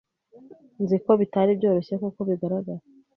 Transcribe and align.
Nzi 0.81 0.97
ko 1.03 1.11
bitari 1.21 1.51
byoroshye 1.59 1.93
nkuko 1.99 2.19
bigaragara. 2.29 2.81